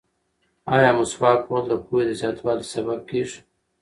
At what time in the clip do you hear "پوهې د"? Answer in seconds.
1.85-2.11